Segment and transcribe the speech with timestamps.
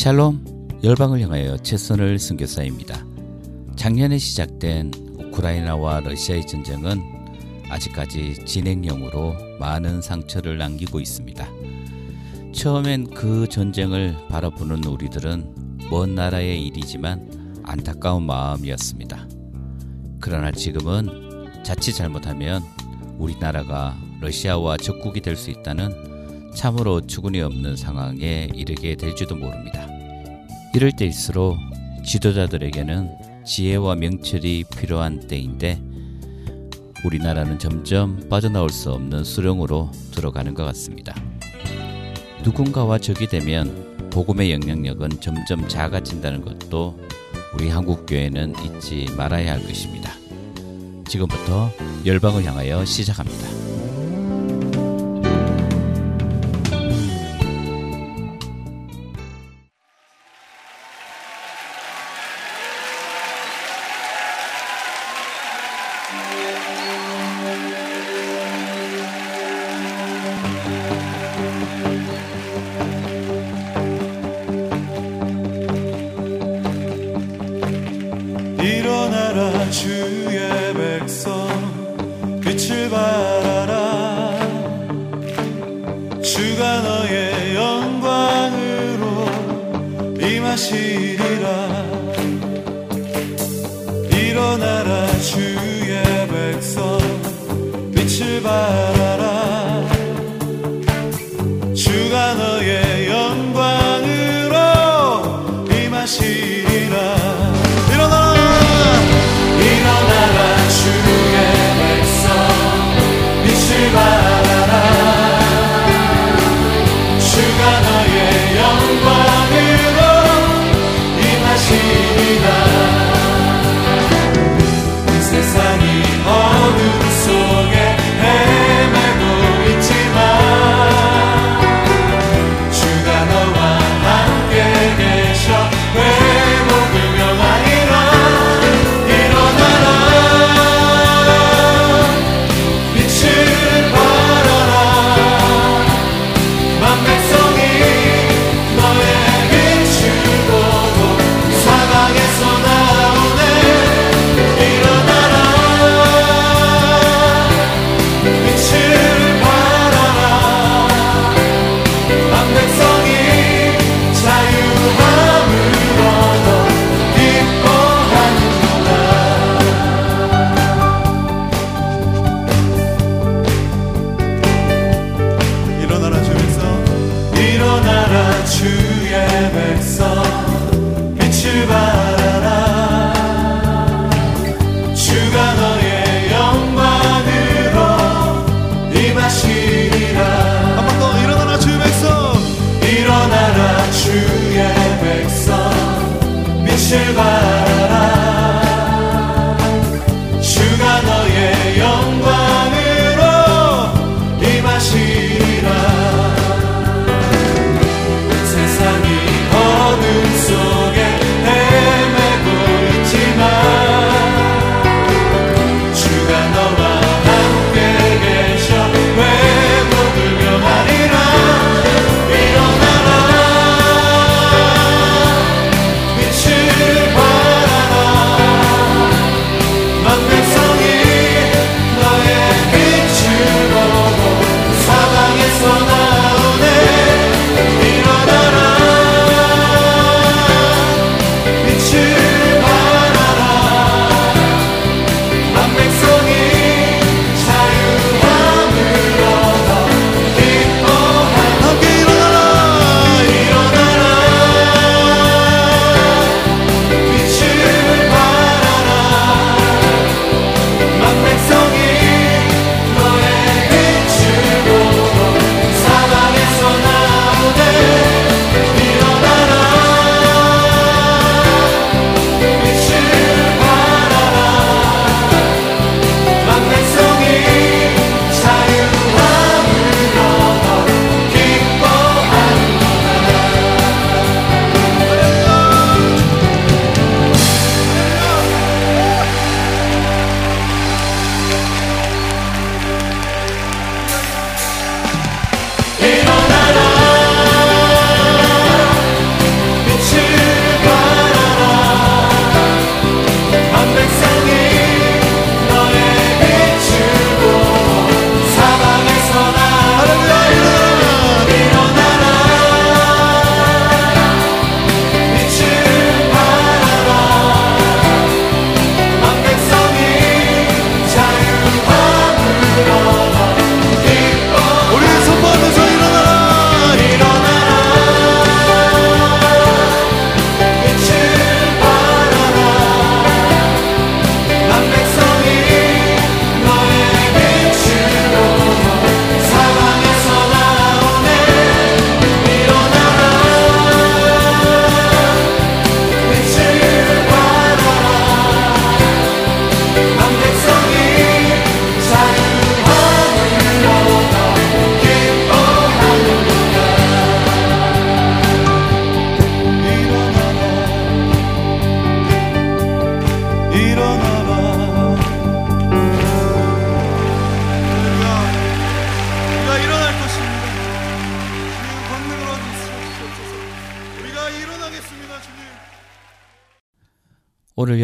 [0.00, 3.04] 샬롬 열방을 향하여 최선을 선교사입니다.
[3.76, 7.02] 작년에 시작된 우크라이나와 러시아의 전쟁은
[7.68, 11.46] 아직까지 진행형으로 많은 상처를 남기고 있습니다.
[12.54, 19.28] 처음엔 그 전쟁을 바라보는 우리들은 먼 나라의 일이지만 안타까운 마음이었습니다.
[20.18, 22.62] 그러나 지금은 자칫 잘못하면
[23.18, 26.08] 우리나라가 러시아와 적국이 될 수 있다는
[26.54, 29.89] 참으로 주군이 없는 상황에 이르게 될지도 모릅니다.
[30.72, 31.56] 이럴 때일수록
[32.04, 33.10] 지도자들에게는
[33.44, 35.82] 지혜와 명철이 필요한 때인데
[37.04, 41.14] 우리나라는 점점 빠져나올 수 없는 수령으로 들어가는 것 같습니다.
[42.44, 47.00] 누군가와 적이 되면 복음의 영향력은 점점 작아진다는 것도
[47.54, 50.12] 우리 한국 교회는 잊지 말아야 할 것입니다.
[51.08, 51.70] 지금부터
[52.06, 53.69] 열방을 향하여 시작합니다.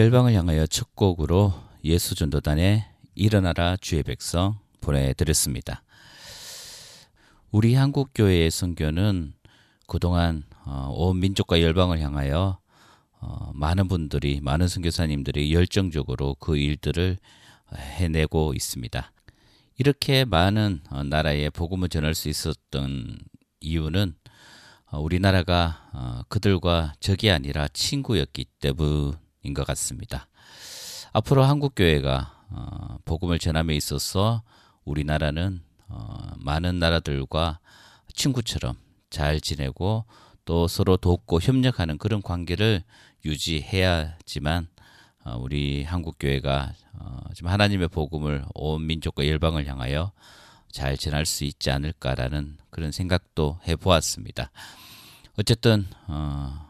[0.07, 2.85] 열방을 향하여 첫 곡으로 예수 전도단의
[3.17, 5.83] 일어나라 주의 백성 보내드렸습니다.
[7.51, 9.35] 우리 한국 교회의 선교는
[9.89, 12.61] 그동안 어, 온 민족과 열방을 향하여
[13.21, 17.19] 어, 많은 분들이 많은 선교사님들이 열정적으로 그 일들을
[17.75, 19.13] 해내고 있습니다.
[19.77, 23.19] 이렇게 많은 어, 나라에 복음을 전할 수 있었던
[23.59, 24.15] 이유는
[24.93, 30.29] 우리나라가 그들과 적이 아니라 친구였기 때문 인 것 같습니다.
[31.13, 32.45] 앞으로 한국교회가
[33.05, 34.43] 복음을 전함에 있어서
[34.85, 35.63] 우리나라는
[36.37, 37.61] 많은 나라들과
[38.15, 38.77] 친구처럼
[39.11, 40.05] 잘 지내고
[40.45, 42.83] 또 서로 돕고 협력하는 그런 관계를
[43.25, 44.69] 유지해야지만
[45.25, 50.13] 어, 우리 한국 교회가 어, 지금 하나님의 복음을 온 민족과 열방을 향하여
[50.71, 54.53] 잘 전할 수 있지 않을까라는 그런 생각도 해보았습니다.
[55.37, 56.66] 어쨌든 어,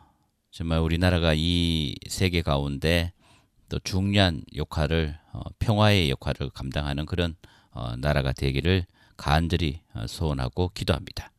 [0.56, 3.12] 정말 우리나라가 이 세계 가운데
[3.69, 5.14] 또 중요한 역할을
[5.58, 7.37] 평화의 역할을 감당하는 그런
[7.99, 8.87] 나라가 되기를
[9.19, 11.31] 간절히 소원하고 기도합니다.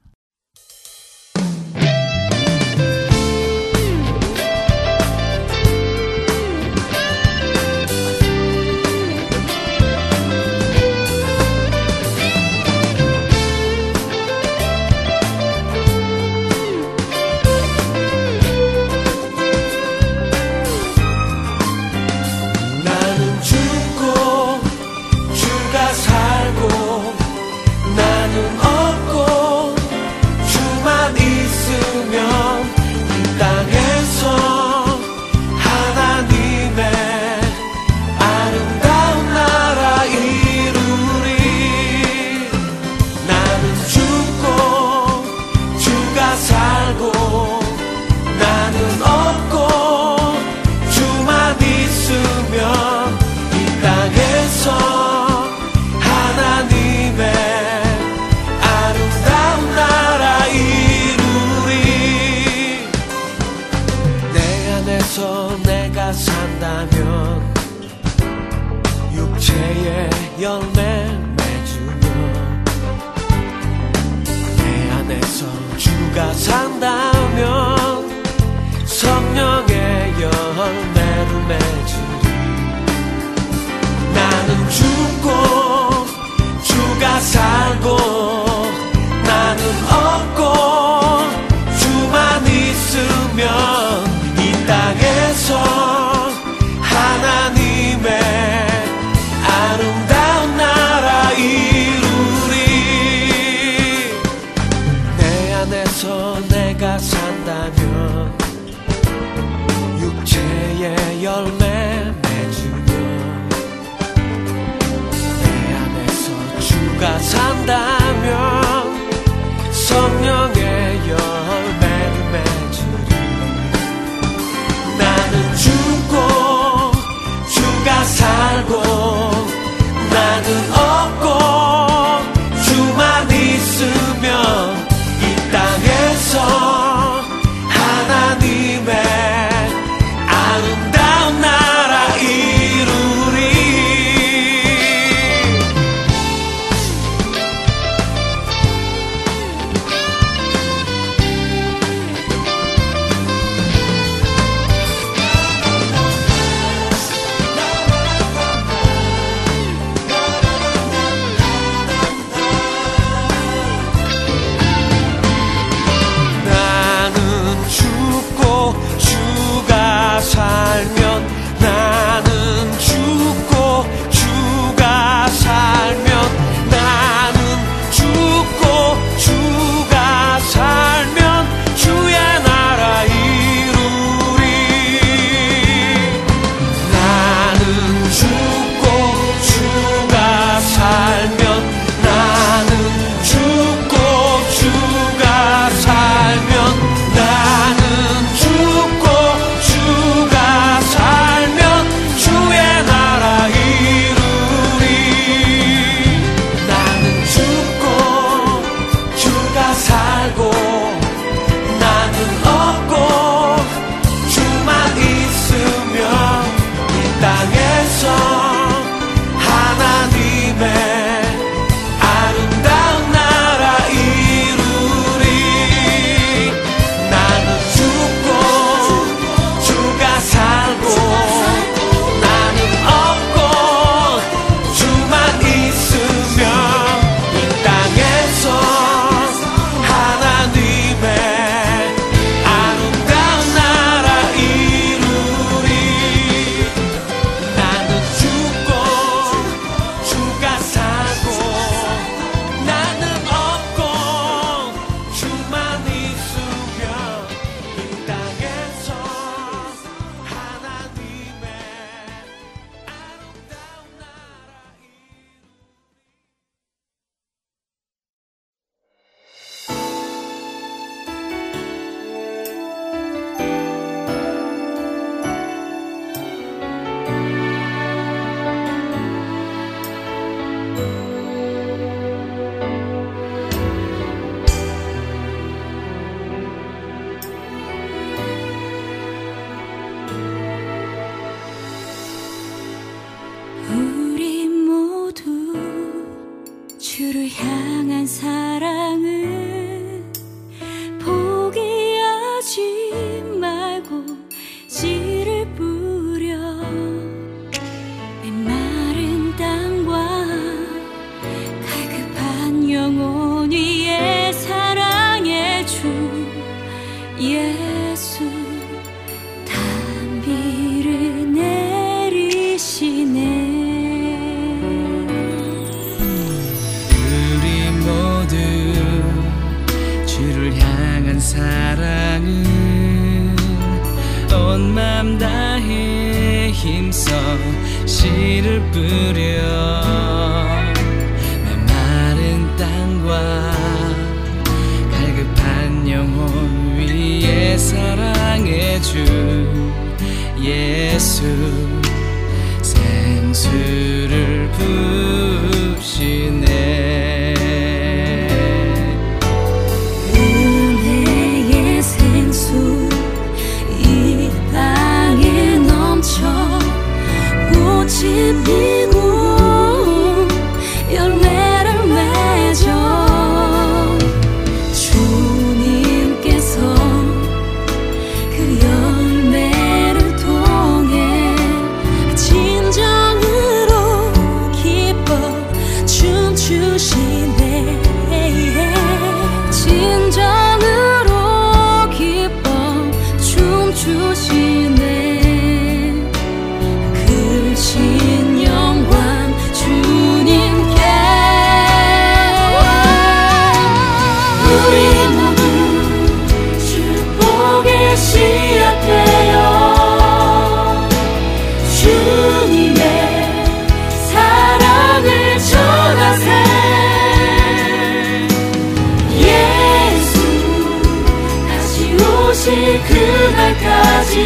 [422.48, 424.22] 다시 그날까지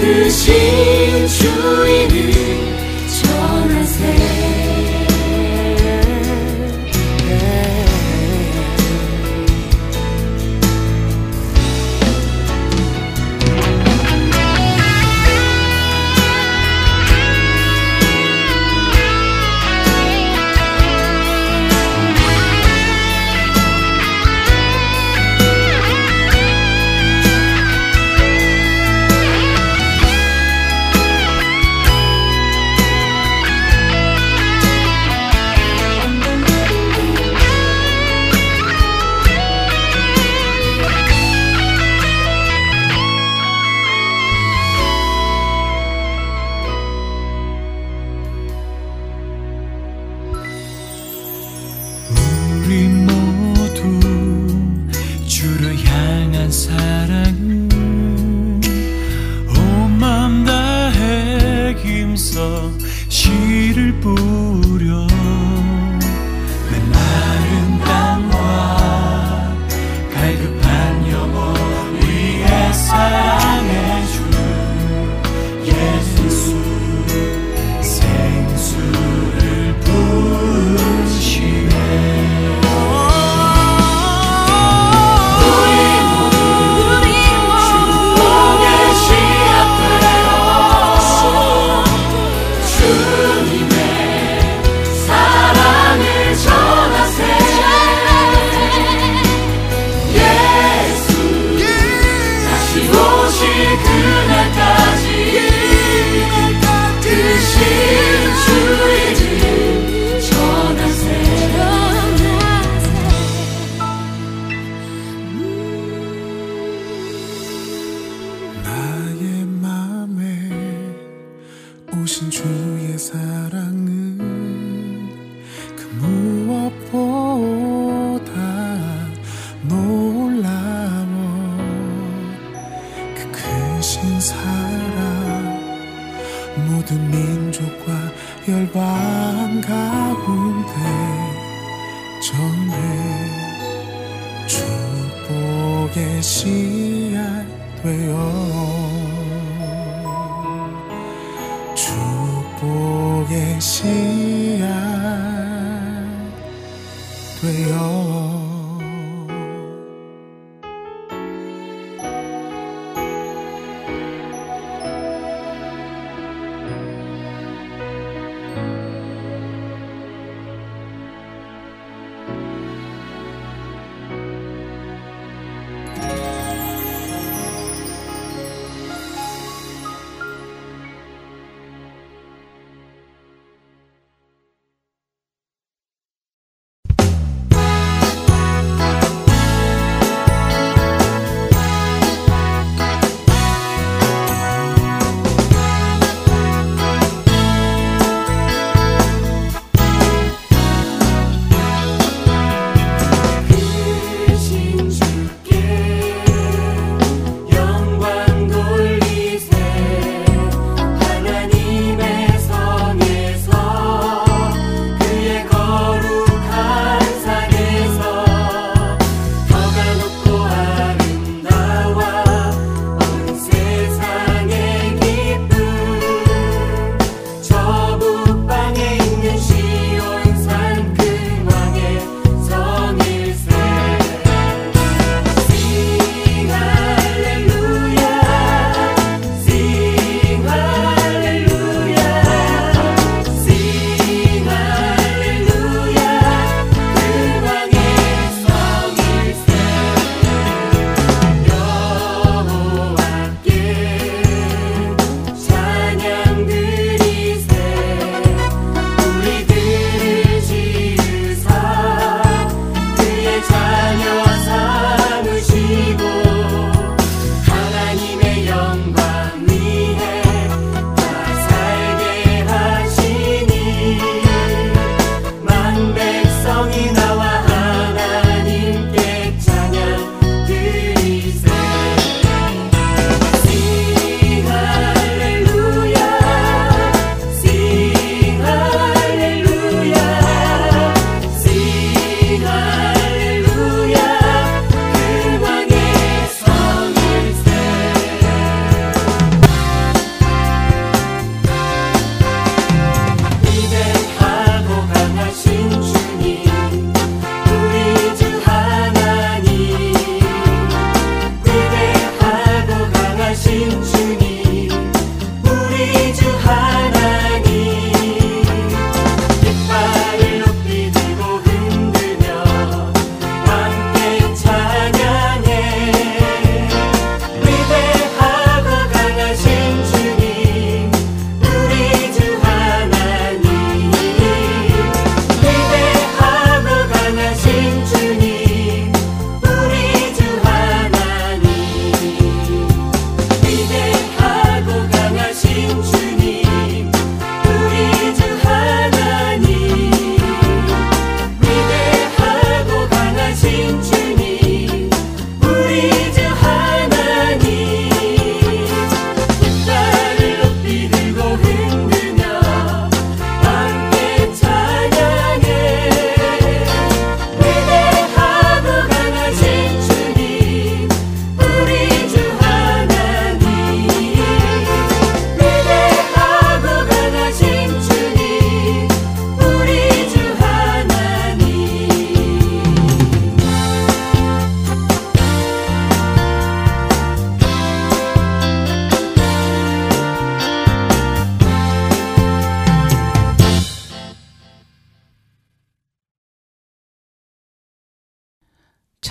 [0.00, 2.12] 그 신주인을
[3.22, 4.43] 전하세요.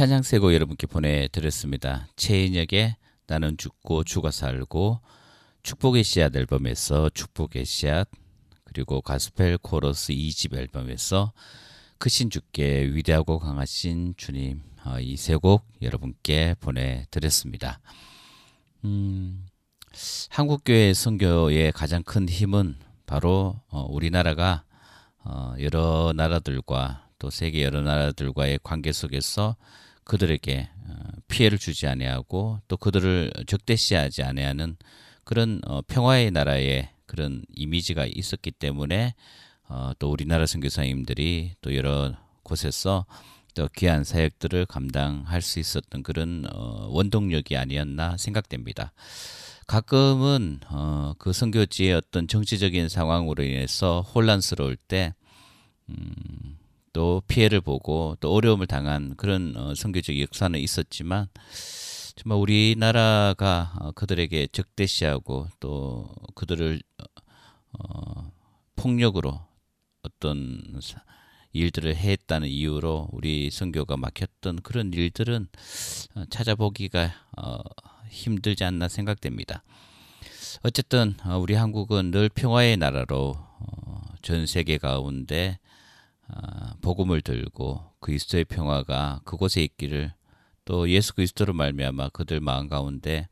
[0.03, 2.09] 찬양세고 여러분께 보내드렸습니다.
[2.17, 4.99] 최인혁의 나는 죽고 죽어 살고
[5.61, 8.09] 축복의 씨앗 앨범에서 축복의 씨앗
[8.65, 11.31] 그리고 가스펠 코러스 2집 앨범에서
[11.99, 17.79] 크신 주께 위대하고 강하신 주님 어, 이세 곡 여러분께 보내드렸습니다.
[18.83, 19.45] 음,
[20.31, 24.65] 한국교회 선교의 가장 큰 힘은 바로 어, 우리나라가
[25.19, 29.55] 어, 여러 나라들과 또 세계 여러 나라들과의 관계 속에서
[30.05, 30.69] 그들에게
[31.27, 34.77] 피해를 주지 아니하고 또 그들을 적대시하지 아니하는
[35.23, 39.15] 그런 평화의 나라의 그런 이미지가 있었기 때문에
[39.99, 42.13] 또 우리나라 선교사님들이 또 여러
[42.43, 43.05] 곳에서
[43.55, 48.93] 또 귀한 사역들을 감당할 수 있었던 그런 어, 원동력이 아니었나 생각됩니다.
[49.67, 55.13] 가끔은 어, 그 선교지의 어떤 정치적인 상황으로 인해서 혼란스러울 때,
[55.89, 56.52] 음,
[56.93, 61.27] 또 피해를 보고 또 어려움을 당한 그런 어, 선교적 역사는 있었지만,
[62.15, 66.79] 정말 우리나라가 어, 그들에게 적대시하고 또 그들을
[67.79, 68.31] 어,
[68.75, 69.41] 폭력으로
[70.03, 70.61] 어떤
[71.53, 75.47] 일들을 했다는 이유로 우리 선교가 막혔던 그런 일들은
[76.15, 77.57] 어, 찾아보기가 어,
[78.09, 79.63] 힘들지 않나 생각됩니다.
[80.61, 83.35] 어쨌든 어, 우리 한국은 늘 평화의 나라로
[84.21, 85.57] 전 세계 가운데
[86.81, 90.13] 복음을 들고 그리스도의 평화가 그곳에 있기를
[90.65, 93.27] 또 예수 그리스도로 말미암아 그들 마음 가운데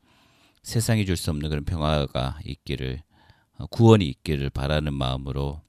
[0.63, 3.01] 세상이 줄 수 없는 그런 평화가 있기를
[3.69, 5.61] 구원이 있기를 바라는 마음으로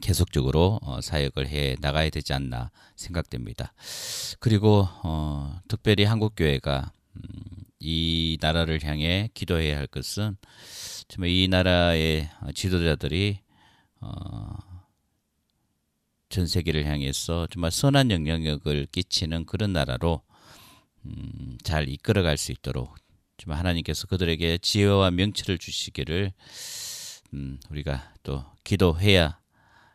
[0.00, 3.72] 계속적으로 어, 사역을 해 나가야 되지 않나 생각됩니다.
[4.40, 7.22] 그리고 어, 특별히 한국 교회가 음,
[7.78, 10.36] 이 나라를 향해 기도해야 할 것은
[11.08, 13.38] 정말 이 나라의 지도자들이
[14.00, 14.56] 어,
[16.34, 20.20] 전 세계를 향해서 정말 선한 영향력을 끼치는 그런 나라로
[21.06, 22.96] 음, 잘 이끌어갈 수 있도록
[23.36, 26.32] 정말 하나님께서 그들에게 지혜와 명철을 주시기를
[27.34, 29.38] 음, 우리가 또 기도해야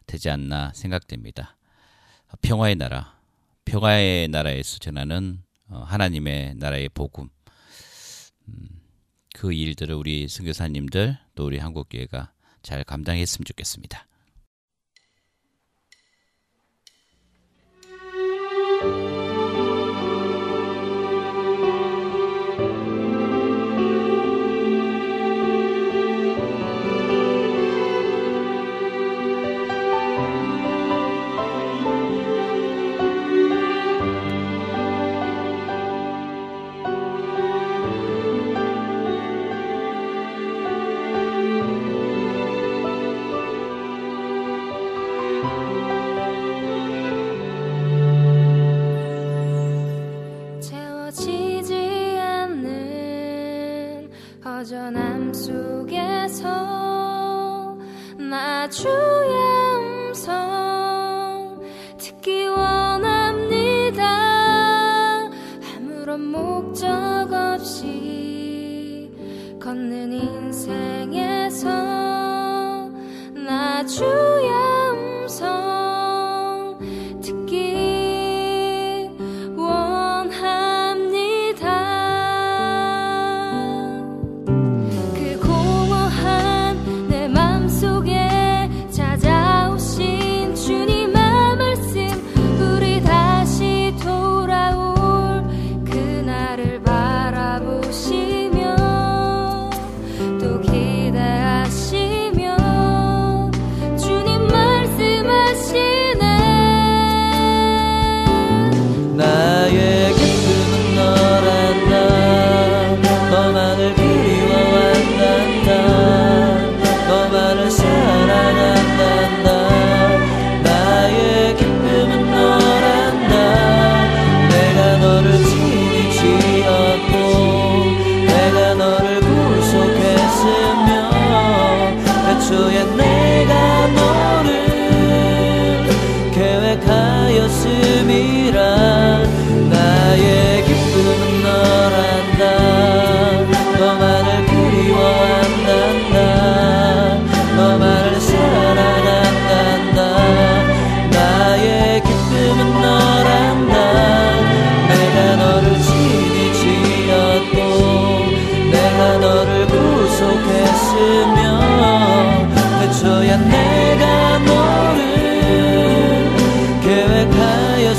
[0.06, 1.58] 되지 않나 생각됩니다.
[2.41, 3.19] 평화의 나라,
[3.65, 7.28] 평화의 나라에서 전하는 어, 하나님의 나라의 복음,
[8.47, 8.69] 음,
[9.34, 12.32] 그 일들을 우리 선교사님들 또 우리 한국 교회가
[12.63, 14.08] 잘 감당했으면 좋겠습니다.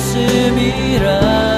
[0.00, 1.49] 계획하였음이라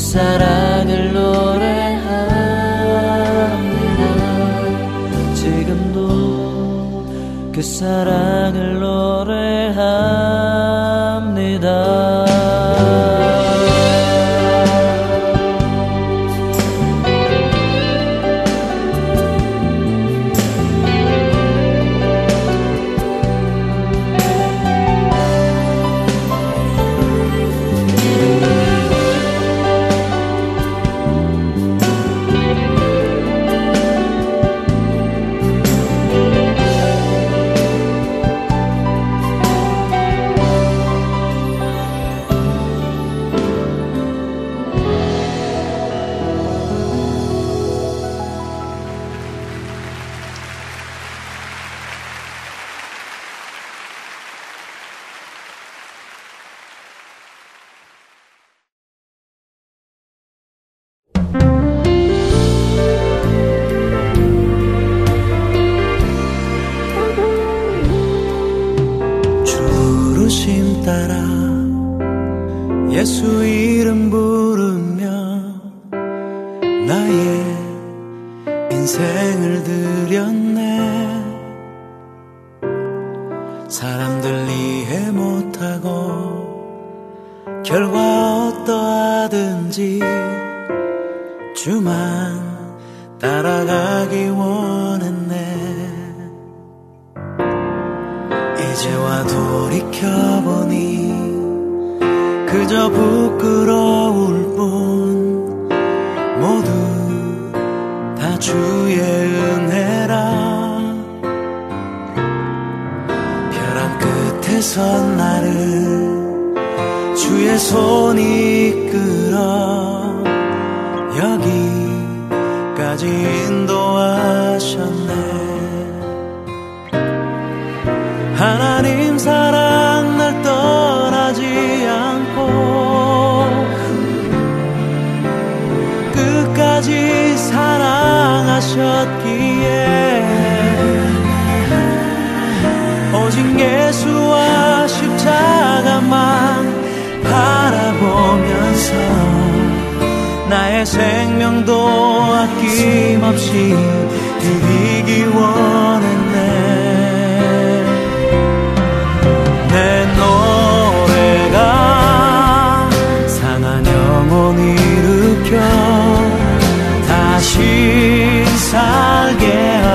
[0.00, 2.30] 사랑을 노래합니다.
[5.34, 7.04] 지금도
[7.52, 10.99] 그 사랑을 노래합니다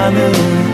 [0.06, 0.65] 살게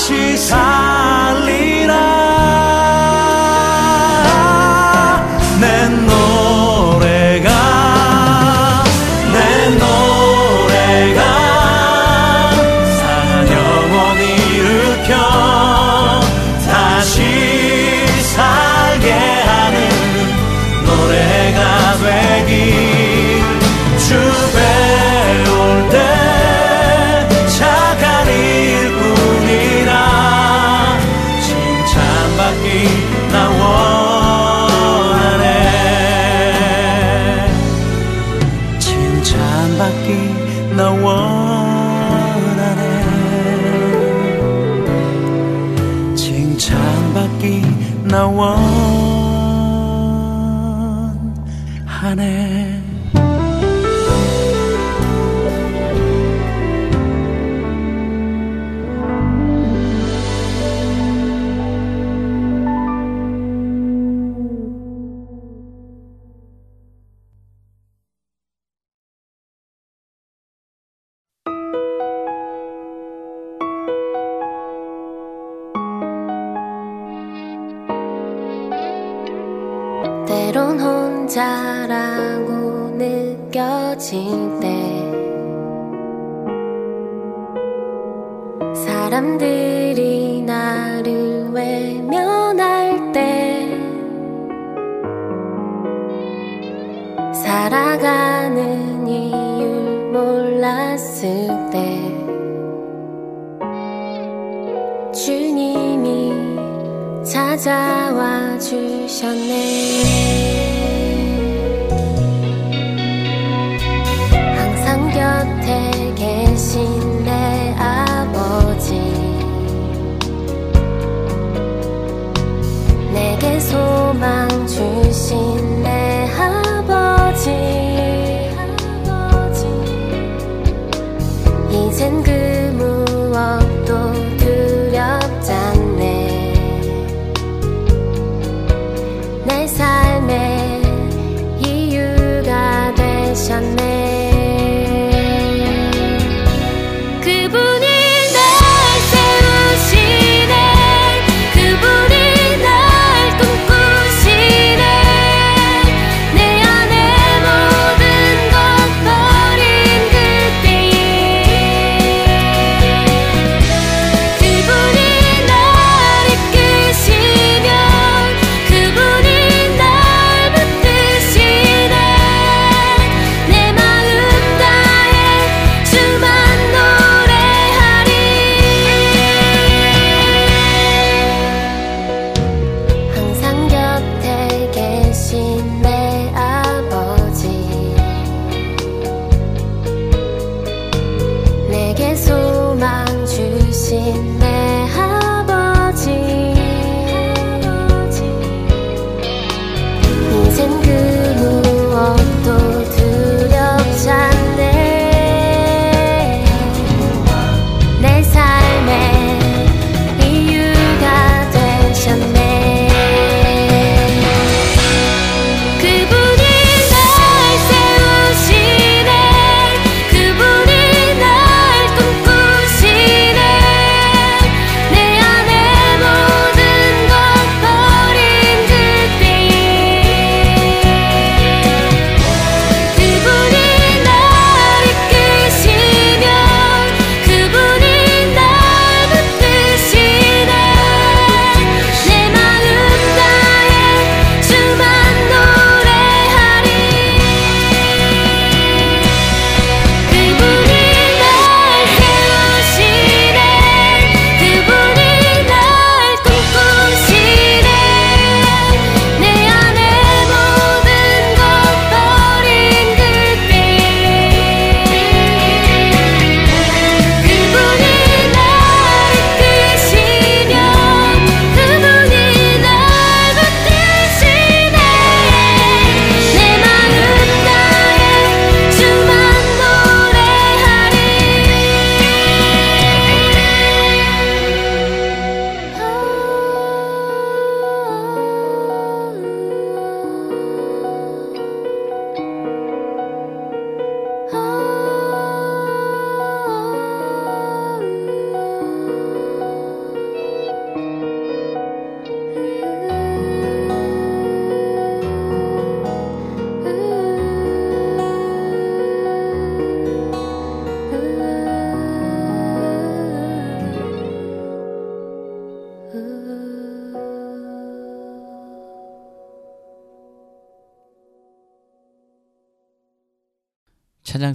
[0.00, 0.89] 다시 살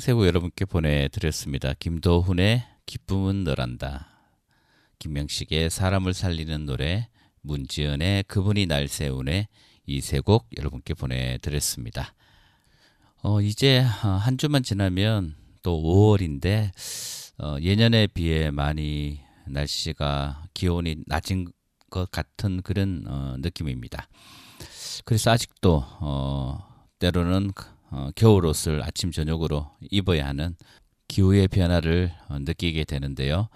[0.05, 1.73] 세고 여러분께 보내드렸습니다.
[1.79, 4.07] 김도훈의 기쁨은 너란다.
[4.99, 7.09] 김명식의 사람을 살리는 노래,
[7.41, 9.47] 문지연의 그분이 날 세우네
[9.87, 12.13] 이세 곡 여러분께 보내드렸습니다.
[13.23, 15.33] 어, 이제 한 주만 지나면
[15.63, 16.69] 또 5월인데
[17.39, 21.47] 어, 예년에 비해 많이 날씨가 기온이 낮은
[21.89, 24.07] 것 같은 그런 어, 느낌입니다.
[25.03, 26.59] 그래서 아직도 어,
[26.99, 27.53] 때로는
[27.91, 30.55] 어, 겨울 옷을 아침 저녁으로 입어야 하는
[31.07, 33.49] 기후의 변화를 어, 느끼게 되는데요.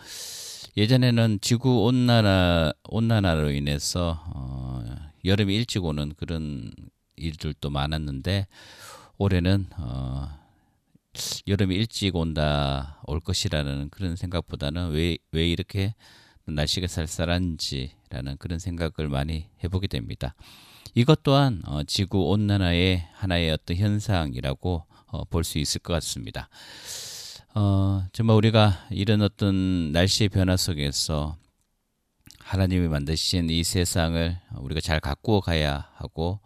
[0.78, 4.84] 예전에는 지구 온난화 온난화로 인해서 어,
[5.26, 6.72] 여름이 일찍 오는 그런
[7.16, 8.48] 일들도 많았는데
[9.18, 10.30] 올해는 어,
[11.48, 15.94] 여름이 일찍 온다 올 것이라는 그런 생각보다는 왜 왜 이렇게
[16.46, 20.34] 날씨가 쌀쌀한지라는 그런 생각을 많이 해보게 됩니다.
[20.96, 26.50] 이것 또한 어, 지구 온난화의 하나의 어떤 현상이라고 어, 볼 수 있을 것 같습니다.
[27.56, 31.36] 어, 정말 우리가 이런 어떤 날씨의 변화 속에서
[32.40, 36.40] 하나님이 만드신 이 세상을 우리가 잘 가꾸어 가야 하고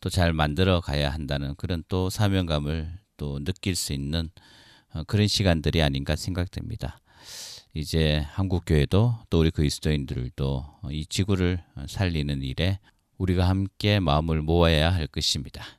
[0.00, 4.30] 또 잘 만들어 가야 한다는 그런 또 사명감을 또 느낄 수 있는
[4.94, 7.00] 어, 그런 시간들이 아닌가 생각됩니다.
[7.74, 12.78] 이제 한국 교회도 또 우리 그리스도인들도 이 지구를 살리는 일에
[13.18, 15.77] 우리가 함께 마음을 모아야 할 것입니다.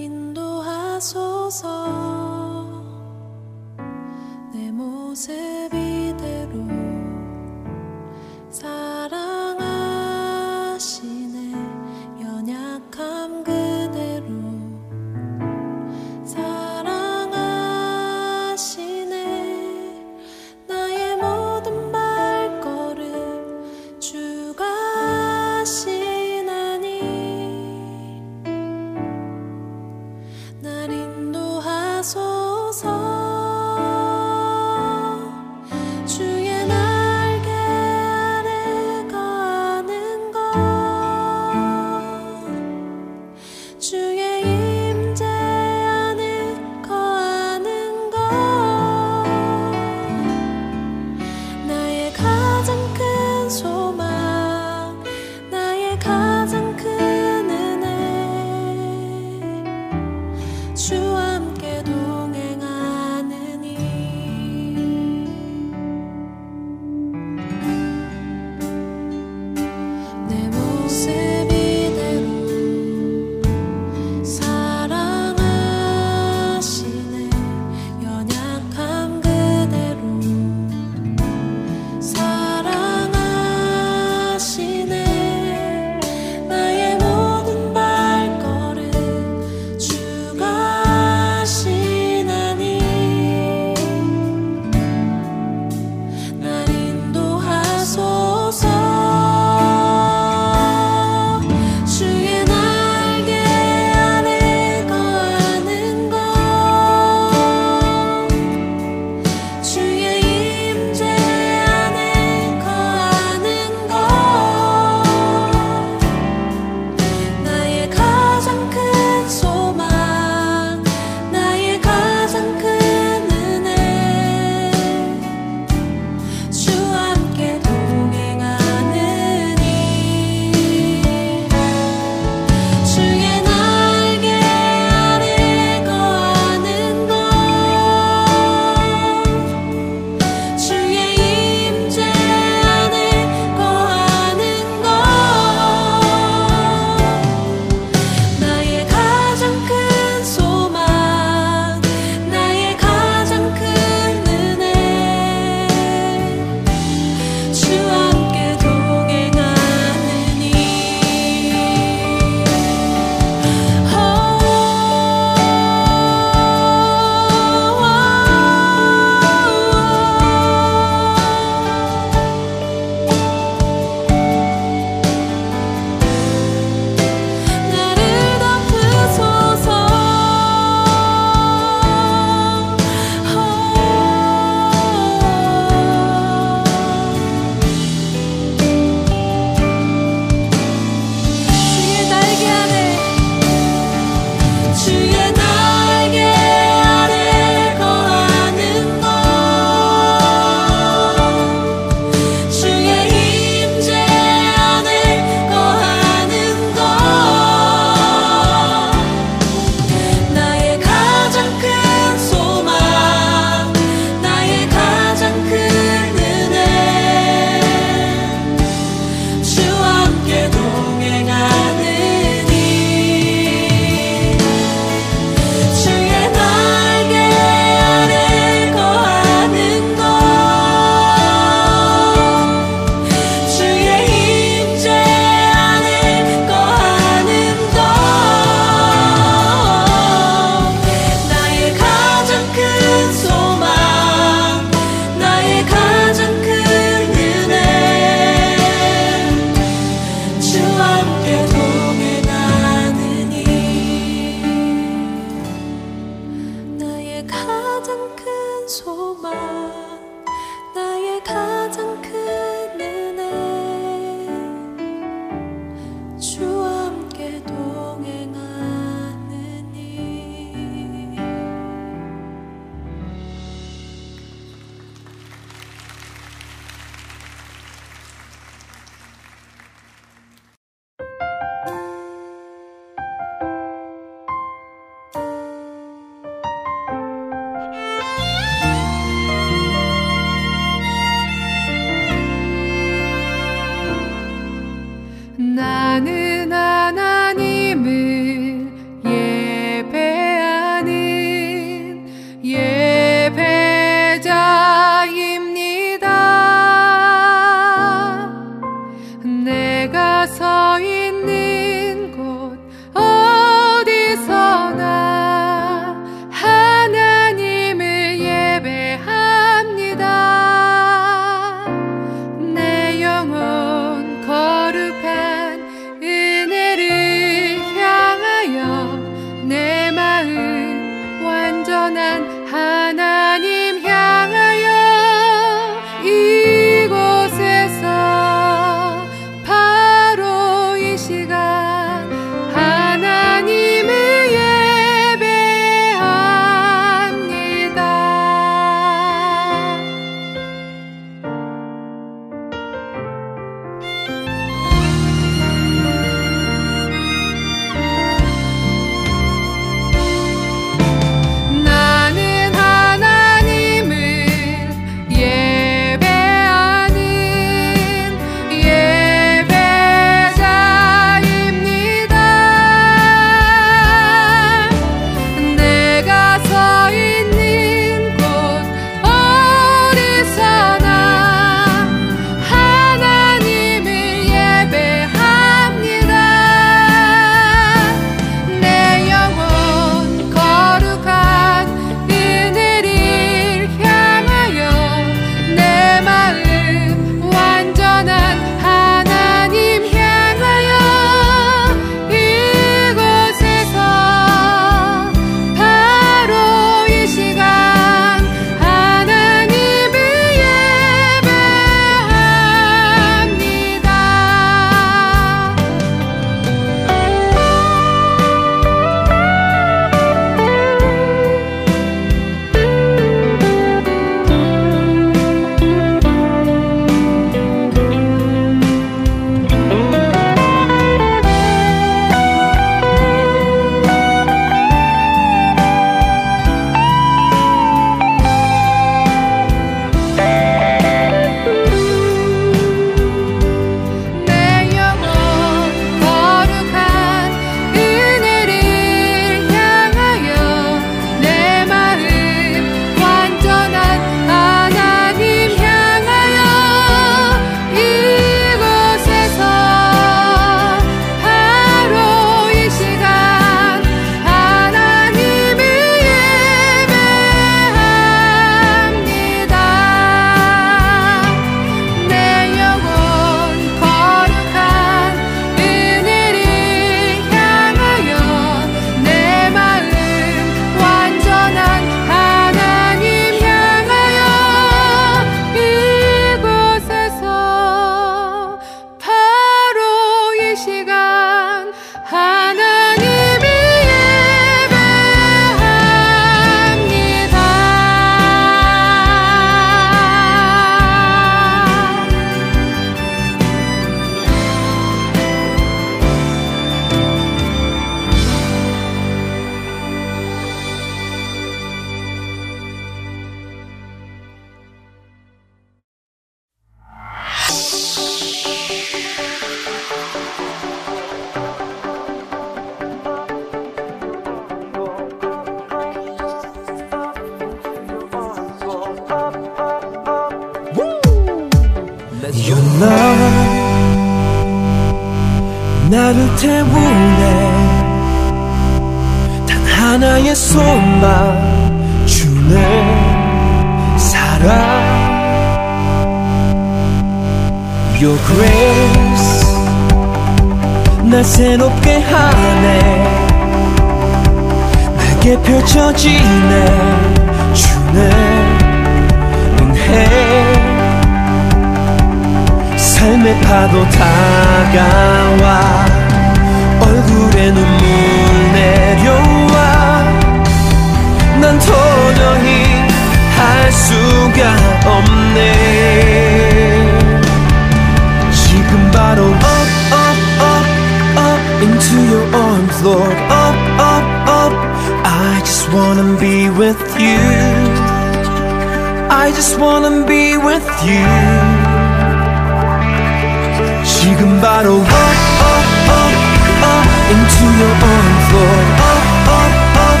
[594.00, 596.14] 지금 바로 up, up, up,
[596.62, 598.66] up into your arms, Lord.
[598.80, 599.52] Up, up,
[599.86, 600.00] up.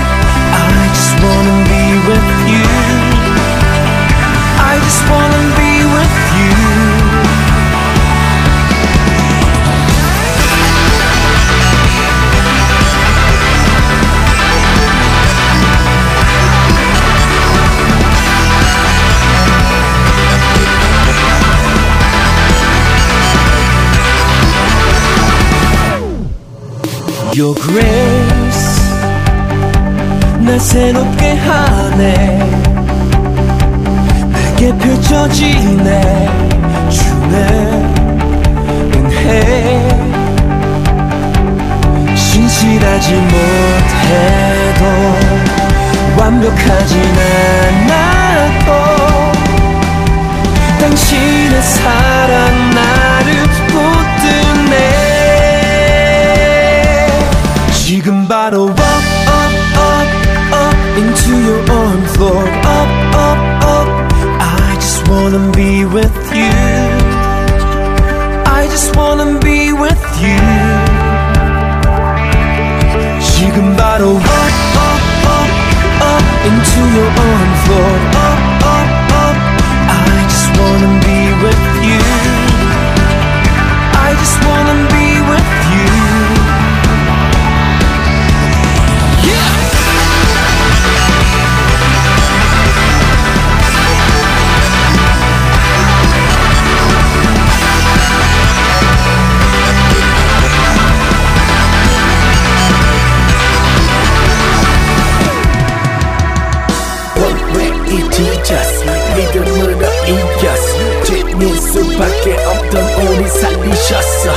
[0.52, 2.66] I just wanna be with you.
[4.58, 5.29] I just wanna
[27.33, 28.81] Your grace
[30.41, 32.39] 날 새롭게 하네.
[34.33, 36.29] 내게 펼쳐지네.
[36.89, 37.35] 주네
[38.95, 39.87] 은혜.
[42.15, 44.81] 신실하지 못해도
[46.19, 47.01] 완벽하진
[47.87, 48.67] 않아도
[50.81, 52.70] 당신의 사랑
[65.31, 66.51] wanna be with you.
[68.45, 70.41] I just wanna be with you.
[73.21, 74.53] She can bottle up,
[74.87, 75.01] up,
[75.37, 75.51] up,
[76.11, 77.93] up into your own floor.
[78.27, 78.89] Up, up,
[79.23, 79.37] up.
[79.87, 82.03] I just wanna be with you.
[84.03, 85.00] I just wanna be.
[111.41, 114.31] 죄는 수밖에 없던 우리 살리셨어.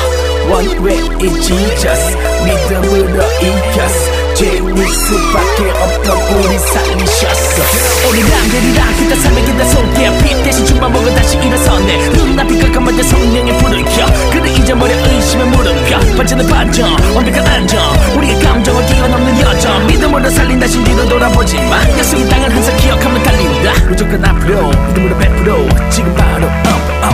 [1.42, 2.16] Jesus.
[2.44, 4.34] 믿음으로 이겼어.
[4.34, 7.62] 죄는 수밖에 없던 우리 살리셨어.
[8.10, 12.08] 남들이랑 그딴 삶의 그딴 속에 빛 대신 죽만 먹어 다시 일어섰네.
[12.08, 17.80] 눈앞이 깜깜할 때 성령의 불을 켜 그를 잊어버려 의심의 무릎 펴 반전은 반전 완벽한 안정.
[18.16, 19.86] 우리의 감정을 뛰어넘는 여정.
[19.88, 23.88] 믿음으로 살린다 신뒤로 돌아보지 마 약속의 땅을 항상 기억하며 달린다.
[23.88, 25.90] 무조건 앞으로 믿음으로 베풀어.
[25.90, 26.48] 지금 바로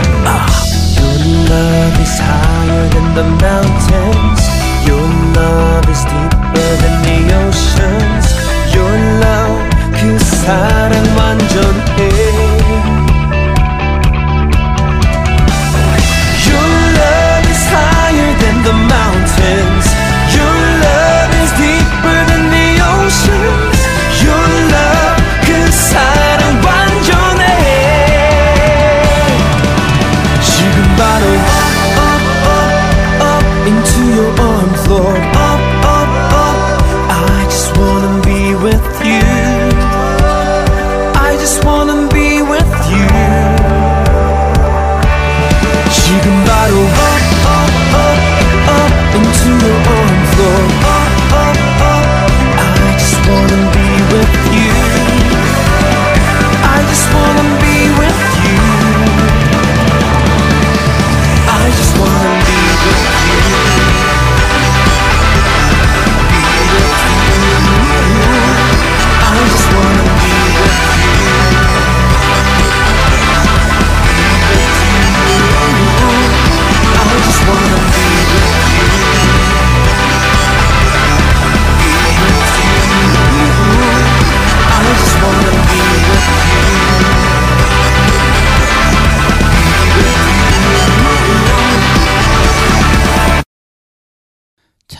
[0.00, 0.50] up up
[0.96, 1.16] Your
[1.50, 4.40] love is higher than the mountains.
[4.86, 5.06] Your
[5.36, 8.26] love is deeper than the oceans.
[8.74, 9.60] Your love,
[9.98, 12.49] 그 사랑 완전해.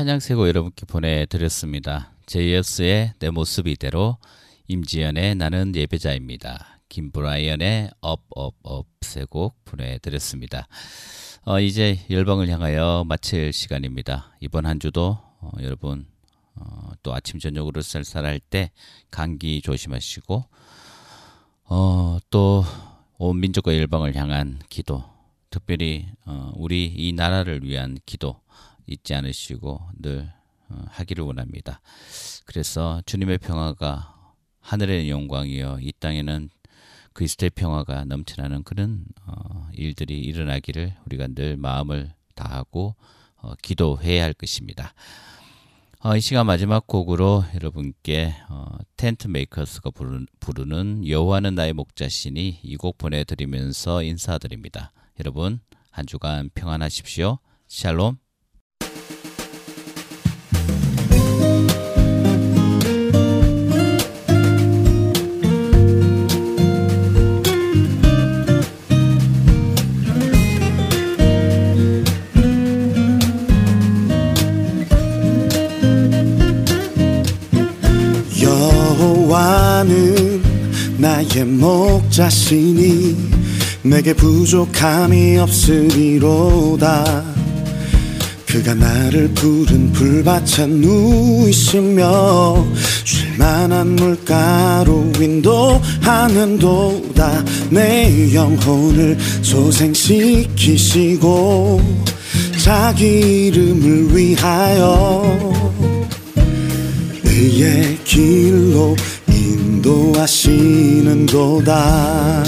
[0.02, 2.12] 찬양세고 여러분께 보내드렸습니다.
[2.26, 4.18] 제이어스의 내 모습 이대로,
[4.68, 6.80] 임지연의 나는 예배자입니다.
[6.90, 10.68] 김브라이언의 업업업 세곡 보내드렸습니다.
[11.46, 14.36] 어, 이제 열방을 향하여 마칠 시간입니다.
[14.40, 16.08] 이번 한 주도 어, 여러분
[16.56, 18.72] 어, 또 아침 저녁으로 쌀쌀할 때
[19.12, 20.46] 감기 조심하시고
[21.66, 25.04] 어, 또온 민족과 열방을 향한 기도,
[25.52, 28.42] 특별히 어, 우리 이 나라를 위한 기도
[28.88, 30.32] 잊지 않으시고 늘
[30.70, 31.82] 어, 하기를 원합니다.
[32.46, 34.16] 그래서 주님의 평화가
[34.60, 36.50] 하늘의 영광이여 이 땅에는
[37.14, 42.96] 그리스도의 평화가 넘쳐나는 그런 어, 일들이 일어나기를 우리가 늘 마음을 다하고
[43.38, 44.94] 어, 기도해야 할 것입니다.
[46.04, 49.92] 어, 이 시간 마지막 곡으로 여러분께 어, 텐트 메이커스가
[50.40, 54.94] 부르는 여호와는 나의 목자시니 이 곡 보내드리면서 인사드립니다.
[55.20, 55.60] 여러분
[55.92, 57.40] 한 주간 평안하십시오.
[57.68, 58.18] 샬롬.
[81.34, 83.16] 나의 목자시니
[83.84, 87.24] 내게 부족함이 없으리로다.
[88.46, 92.66] 그가 나를 푸른 풀밭에 누이시며
[93.06, 97.46] 쉴만한 물가로 인도하는 도다.
[97.70, 100.92] 내 영혼을 소생시키시고
[102.62, 105.24] 자기 이름을 위하여
[107.24, 108.98] 의의 길로
[109.82, 110.71] 인도하시
[111.12, 112.42] 는 도다.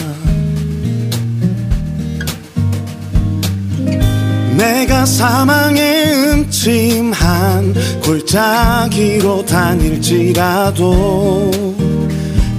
[4.55, 10.71] 내가 사망의 음침한 골짜기로 다닐지라도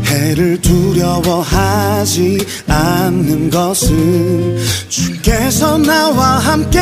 [0.05, 2.39] 해를 두려워하지
[2.69, 4.59] 않는 것은
[4.91, 6.81] 주께서 나와 함께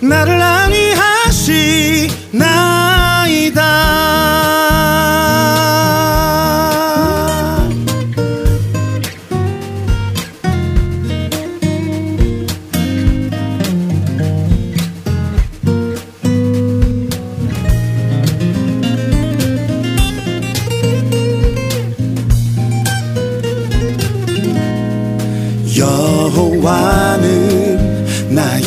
[0.00, 2.85] 나를 안위하시 나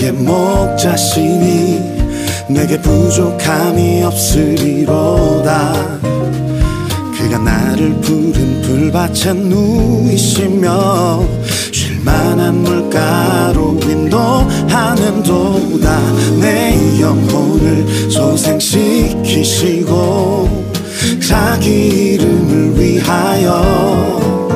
[0.10, 2.00] 나의 목자시니
[2.50, 5.74] 내게 부족함이 없으리로다.
[7.16, 11.24] 그가 나를 푸른 풀밭에 누이시며
[11.72, 16.00] 쉴만한 물가로 인도하는 도다.
[16.40, 19.70] 내 영혼을 소생시키시고
[21.28, 24.49] 자기 이름을 위하여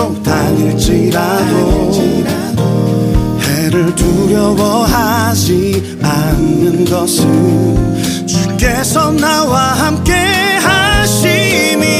[0.00, 1.92] 골짜기로 다닐지라도
[3.42, 5.42] 해를 두려워하지
[6.02, 10.12] 않는 것은 주께서 나와 함께
[10.62, 11.92] 하심이라.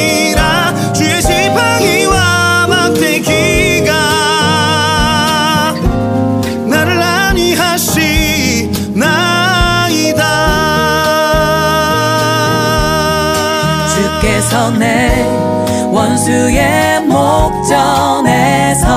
[0.94, 3.92] 주의 지팡이와 막대기가
[6.68, 7.80] 나를 안위하시나이다.
[13.94, 14.99] 주께서 내
[16.00, 18.88] 원수의 목전에서